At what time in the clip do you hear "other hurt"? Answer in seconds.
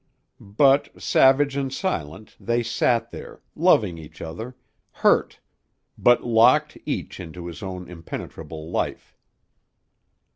4.19-5.39